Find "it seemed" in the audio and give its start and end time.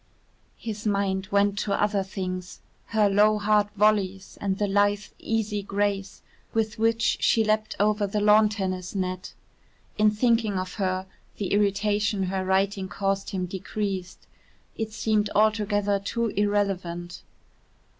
14.75-15.29